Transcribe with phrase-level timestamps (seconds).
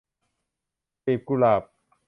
[1.03, 1.61] กลีบกุหลาบ